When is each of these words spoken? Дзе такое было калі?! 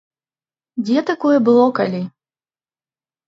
Дзе 0.85 1.03
такое 1.09 1.35
было 1.49 1.65
калі?! 1.79 2.01